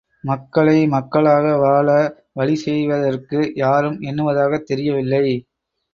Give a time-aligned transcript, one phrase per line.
[0.23, 1.87] மக்களை, மக்களாக வாழ,
[2.33, 5.25] வழி செய்வதற்கு யாரும் எண்ணுவதாகத் தெரியவில்லை.